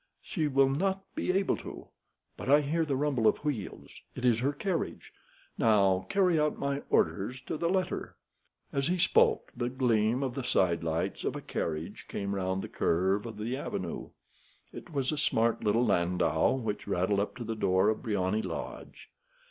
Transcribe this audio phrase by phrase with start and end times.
[0.23, 1.87] "She will not be able to.
[2.35, 4.01] But I hear the rumble of wheels.
[4.15, 5.13] It is her carriage.
[5.59, 8.15] Now carry out my orders to the letter."
[8.73, 13.27] As he spoke, the gleam of the sidelights of a carriage came round the curve
[13.27, 14.09] of the avenue.
[14.73, 19.11] It was a smart little landau which rattled up to the door of Briony Lodge.